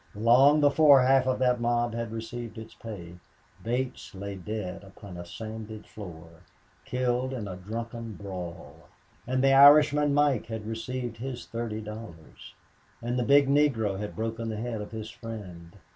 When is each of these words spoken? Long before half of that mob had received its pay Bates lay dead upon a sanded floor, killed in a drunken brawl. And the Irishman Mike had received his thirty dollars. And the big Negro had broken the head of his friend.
Long 0.15 0.61
before 0.61 1.03
half 1.03 1.27
of 1.27 1.37
that 1.37 1.61
mob 1.61 1.93
had 1.93 2.11
received 2.11 2.57
its 2.57 2.73
pay 2.73 3.19
Bates 3.63 4.15
lay 4.15 4.33
dead 4.33 4.83
upon 4.83 5.15
a 5.15 5.23
sanded 5.23 5.85
floor, 5.85 6.41
killed 6.85 7.33
in 7.33 7.47
a 7.47 7.55
drunken 7.55 8.13
brawl. 8.13 8.89
And 9.27 9.43
the 9.43 9.53
Irishman 9.53 10.11
Mike 10.15 10.47
had 10.47 10.65
received 10.65 11.17
his 11.17 11.45
thirty 11.45 11.81
dollars. 11.81 12.55
And 12.99 13.19
the 13.19 13.23
big 13.23 13.47
Negro 13.47 13.99
had 13.99 14.15
broken 14.15 14.49
the 14.49 14.57
head 14.57 14.81
of 14.81 14.89
his 14.89 15.11
friend. 15.11 15.75